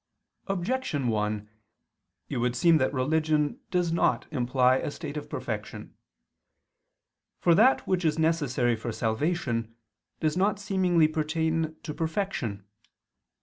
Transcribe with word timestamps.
Objection 0.47 1.09
1: 1.09 1.47
It 2.27 2.37
would 2.37 2.55
seem 2.55 2.77
that 2.79 2.91
religion 2.91 3.59
does 3.69 3.91
not 3.93 4.25
imply 4.33 4.77
a 4.77 4.89
state 4.89 5.15
of 5.15 5.29
perfection. 5.29 5.93
For 7.37 7.53
that 7.53 7.85
which 7.85 8.03
is 8.03 8.17
necessary 8.17 8.75
for 8.75 8.91
salvation 8.91 9.75
does 10.19 10.35
not 10.35 10.57
seemingly 10.57 11.07
pertain 11.07 11.75
to 11.83 11.93
perfection. 11.93 12.65